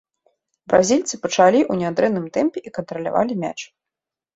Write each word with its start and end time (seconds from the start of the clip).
Бразільцы 0.73 1.19
пачалі 1.27 1.59
ў 1.71 1.85
нядрэнным 1.85 2.29
тэмпе 2.41 2.59
і 2.67 2.77
кантралявалі 2.83 3.43
мяч. 3.49 3.59